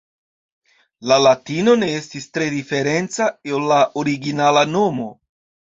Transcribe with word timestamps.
La 1.11 1.17
Latino 1.23 1.75
ne 1.83 1.91
estis 1.99 2.27
tre 2.39 2.49
diferenca 2.55 3.29
el 3.55 3.71
la 3.75 3.81
originala 4.07 4.69
nomo. 4.77 5.11